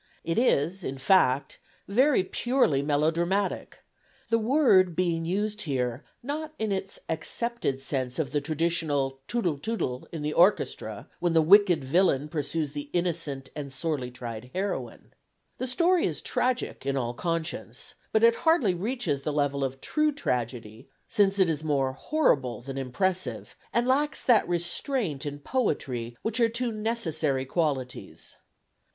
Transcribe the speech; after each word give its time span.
It 0.23 0.39
is, 0.39 0.83
in 0.83 0.97
fact, 0.97 1.59
very 1.87 2.23
purely 2.23 2.81
melodramatic, 2.81 3.83
the 4.29 4.39
word 4.39 4.95
being 4.95 5.25
used 5.25 5.61
here 5.61 6.03
not 6.23 6.55
in 6.57 6.71
its 6.71 6.97
accepted 7.07 7.83
sense 7.83 8.17
of 8.17 8.31
the 8.31 8.41
traditional 8.41 9.19
"tootle 9.27 9.59
tootle" 9.59 10.07
in 10.11 10.23
the 10.23 10.33
orchestra 10.33 11.07
when 11.19 11.33
the 11.33 11.41
wicked 11.43 11.83
villain 11.83 12.29
pursues 12.29 12.71
the 12.71 12.89
innocent 12.93 13.49
and 13.55 13.71
sorely 13.71 14.09
tried 14.09 14.49
heroine. 14.55 15.13
The 15.59 15.67
story 15.67 16.05
is 16.07 16.23
tragic 16.23 16.83
in 16.83 16.97
all 16.97 17.13
conscience, 17.13 17.93
but 18.11 18.23
it 18.23 18.37
hardly 18.37 18.73
reaches 18.73 19.21
the 19.21 19.31
level 19.31 19.63
of 19.63 19.81
true 19.81 20.11
tragedy, 20.11 20.89
since 21.07 21.37
it 21.37 21.47
is 21.47 21.63
more 21.63 21.93
horrible 21.93 22.63
than 22.63 22.75
impressive, 22.75 23.55
and 23.71 23.87
lacks 23.87 24.23
that 24.23 24.47
restraint 24.49 25.27
and 25.27 25.43
poetry 25.43 26.17
which 26.23 26.39
are 26.39 26.49
two 26.49 26.71
necessary 26.71 27.45
qualities. 27.45 28.37